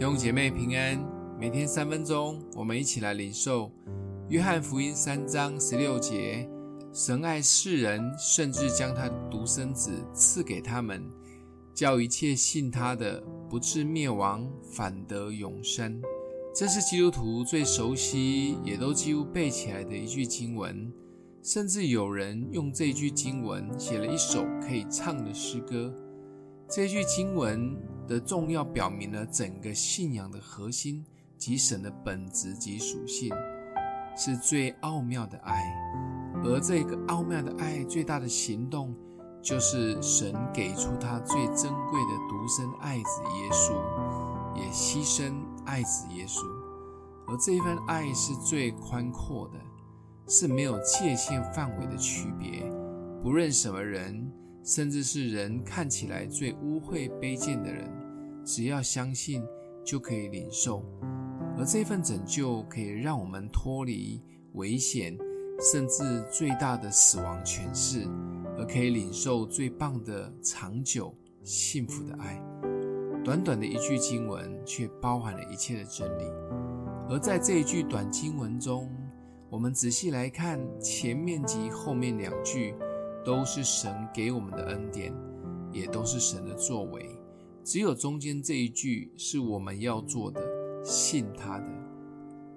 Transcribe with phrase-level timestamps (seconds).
[0.00, 0.98] 弟兄姐妹平安，
[1.38, 3.70] 每天三分钟，我们一起来领受
[4.30, 6.48] 约翰福音三章十六节：
[6.90, 11.04] 神爱世人，甚至将他的独生子赐给他们，
[11.74, 16.00] 叫一切信他的不至灭亡，反得永生。
[16.56, 20.90] 这是基督徒最熟悉，也都几乎背起来的一句经文，
[21.42, 25.94] 甚至有人用这句经文写了一首可以唱的诗歌。
[26.70, 27.76] 这句经文
[28.10, 31.06] 的重要表明了整个信仰的核心
[31.38, 33.32] 及神的本质及属性，
[34.16, 35.62] 是最奥妙的爱。
[36.42, 38.92] 而这个奥妙的爱最大的行动，
[39.40, 43.74] 就是神给出他最珍贵的独生爱子耶稣，
[44.56, 45.32] 也牺牲
[45.64, 46.40] 爱子耶稣。
[47.28, 49.60] 而这一份爱是最宽阔的，
[50.26, 52.68] 是没有界限范围的区别，
[53.22, 54.32] 不论什么人。
[54.62, 57.90] 甚至是人看起来最污秽卑贱的人，
[58.52, 59.46] 只要相信
[59.84, 60.82] 就可以领受，
[61.56, 64.20] 而这份拯救可以让我们脱离
[64.54, 65.16] 危险，
[65.72, 68.08] 甚至最大的死亡权势，
[68.58, 72.42] 而可以领受最棒的长久幸福的爱。
[73.24, 76.24] 短短的一句经文，却包含了一切的真理。
[77.08, 78.90] 而在这一句短经文中，
[79.48, 82.74] 我们仔细来看前面及后面两句。
[83.22, 85.12] 都是神给我们的恩典，
[85.70, 87.19] 也都是神的作为。
[87.62, 90.42] 只有中间这一句是我们要做的，
[90.84, 91.70] 信他的。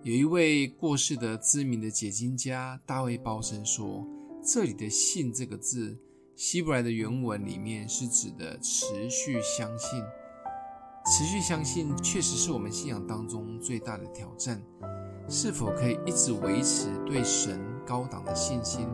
[0.01, 4.05] 有一位过世的知名的解经家大卫鲍森说
[4.43, 5.97] ：“这里的‘信’这个字，
[6.35, 10.01] 希伯来的原文里面是指的持续相信。
[11.05, 14.61] 持续相信确实是我们信仰当中最大的挑战。
[15.29, 18.87] 是否可以一直维持对神高档的信心？”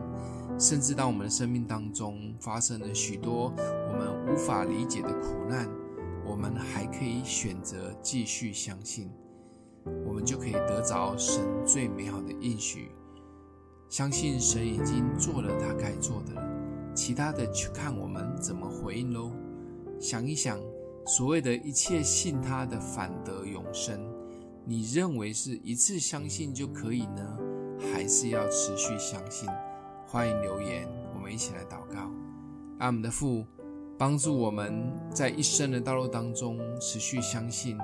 [0.58, 5.66] 甚至当我们的生命当中发生了许多我们无法理解的苦难，
[6.40, 9.10] 我们还可以选择继续相信，
[10.06, 12.92] 我们就可以得着神最美好的应许。
[13.90, 19.32] 相信神已经做了他该做的了，其他的就看我们怎么回应喽。
[20.00, 20.58] 想一想，
[21.04, 24.00] 所谓的一切信他的反得永生，
[24.64, 27.38] 你认为是一次相信就可以呢，
[27.92, 29.46] 还是要持续相信？
[30.06, 32.10] 欢迎留言，我们一起来祷告。
[32.78, 33.44] 爱我们的父，
[34.00, 37.76] 帮助我们在一生的道路当中持续相信，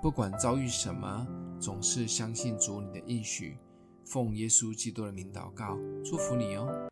[0.00, 1.26] 不管遭遇什么，
[1.60, 3.58] 总是相信主你的应许。
[4.02, 6.87] 奉耶稣基督的名祷告，祝福你哦。